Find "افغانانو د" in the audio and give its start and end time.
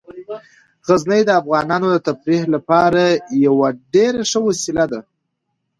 1.41-1.97